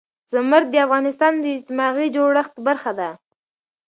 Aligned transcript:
زمرد 0.31 0.67
د 0.71 0.75
افغانستان 0.85 1.33
د 1.39 1.45
اجتماعي 1.55 2.07
جوړښت 2.15 2.55
برخه 2.67 2.91
ده. 2.99 3.09